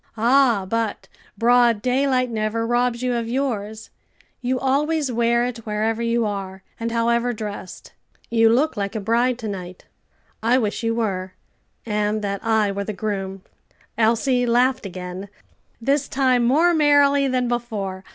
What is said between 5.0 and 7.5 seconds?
wear it wherever you are, and however